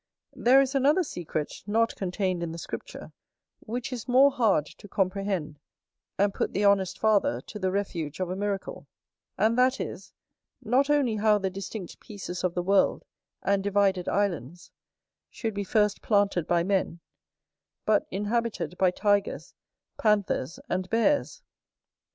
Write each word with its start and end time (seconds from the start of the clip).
There 0.33 0.61
is 0.61 0.73
another 0.73 1.03
secret, 1.03 1.61
not 1.67 1.95
contained 1.95 2.41
in 2.41 2.51
the 2.53 2.57
Scripture, 2.57 3.11
which 3.59 3.93
is 3.93 4.07
more 4.07 4.31
hard 4.31 4.65
to 4.65 4.87
comprehend, 4.87 5.59
and 6.17 6.33
put 6.33 6.53
the 6.53 6.65
honest 6.65 6.97
Father 6.97 7.39
to 7.39 7.59
the 7.59 7.69
refuge 7.71 8.19
of 8.19 8.31
a 8.31 8.35
miracle; 8.35 8.87
and 9.37 9.55
that 9.59 9.79
is, 9.79 10.11
not 10.63 10.89
only 10.89 11.17
how 11.17 11.37
the 11.37 11.51
distinct 11.51 11.99
pieces 11.99 12.43
of 12.43 12.55
the 12.55 12.63
world, 12.63 13.05
and 13.43 13.63
divided 13.63 14.09
islands, 14.09 14.71
should 15.29 15.53
be 15.53 15.63
first 15.63 16.01
planted 16.01 16.47
by 16.47 16.63
men, 16.63 16.99
but 17.85 18.07
inhabited 18.09 18.79
by 18.79 18.89
tigers, 18.89 19.53
panthers, 19.99 20.59
and 20.67 20.89
bears. 20.89 21.43